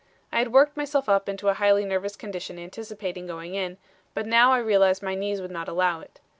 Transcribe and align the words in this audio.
I 0.31 0.39
had 0.39 0.51
worked 0.51 0.75
myself 0.77 1.07
up 1.07 1.29
into 1.29 1.47
a 1.49 1.53
highly 1.53 1.85
nervous 1.85 2.15
condition 2.15 2.57
anticipating 2.57 3.27
going 3.27 3.53
in, 3.53 3.77
but 4.15 4.25
now 4.25 4.51
I 4.51 4.57
realized 4.57 5.03
my 5.03 5.13
knees 5.13 5.39
would 5.43 5.51
not 5.51 5.67
allow 5.69 5.99
it. 5.99 6.19